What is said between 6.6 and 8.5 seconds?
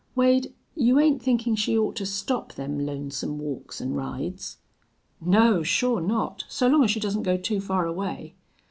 long as she doesn't go too far away."